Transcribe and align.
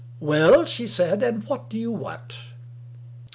"Well?" 0.19 0.65
she 0.65 0.87
said. 0.87 1.21
"And 1.21 1.43
what 1.45 1.69
do 1.69 1.77
you 1.77 1.91
want?" 1.91 2.39